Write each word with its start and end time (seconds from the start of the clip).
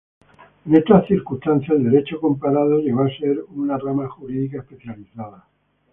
En 0.65 0.73
estas 0.73 1.05
circunstancias 1.05 1.77
el 1.77 1.83
derecho 1.91 2.19
comparado 2.19 2.79
llegó 2.79 3.03
a 3.03 3.09
ser 3.19 3.37
una 3.49 3.77
rama 3.77 4.09
jurídica 4.09 4.57
especializada. 4.57 5.47